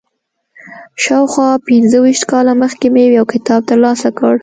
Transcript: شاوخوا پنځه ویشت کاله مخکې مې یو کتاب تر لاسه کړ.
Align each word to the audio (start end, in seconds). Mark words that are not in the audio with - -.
شاوخوا 1.03 1.49
پنځه 1.67 1.97
ویشت 2.03 2.23
کاله 2.31 2.53
مخکې 2.63 2.87
مې 2.93 3.03
یو 3.17 3.25
کتاب 3.33 3.61
تر 3.69 3.77
لاسه 3.85 4.09
کړ. 4.19 4.33